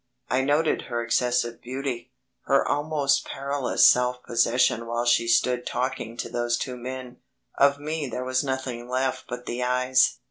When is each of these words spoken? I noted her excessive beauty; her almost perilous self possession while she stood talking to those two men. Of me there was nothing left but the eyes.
I 0.31 0.41
noted 0.41 0.85
her 0.89 1.03
excessive 1.03 1.61
beauty; 1.61 2.11
her 2.47 2.67
almost 2.67 3.23
perilous 3.23 3.85
self 3.85 4.23
possession 4.23 4.87
while 4.87 5.05
she 5.05 5.27
stood 5.27 5.63
talking 5.67 6.17
to 6.17 6.27
those 6.29 6.57
two 6.57 6.75
men. 6.75 7.17
Of 7.59 7.77
me 7.77 8.07
there 8.07 8.25
was 8.25 8.43
nothing 8.43 8.89
left 8.89 9.25
but 9.29 9.45
the 9.45 9.61
eyes. 9.61 10.17